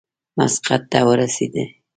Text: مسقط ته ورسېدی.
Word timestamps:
مسقط 0.37 0.81
ته 0.91 0.99
ورسېدی. 1.07 1.63